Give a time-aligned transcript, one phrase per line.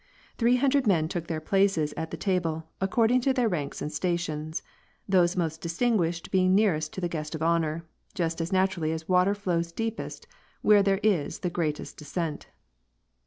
[0.39, 3.91] Three hundred men took their places at the table, ac cording to their ranks and
[3.93, 4.63] stations;
[5.07, 7.85] those most distinguished being nearest to the guest of honor,
[8.15, 10.25] just as natui*ally as water flows deepest
[10.63, 12.47] where there is the greatest descent.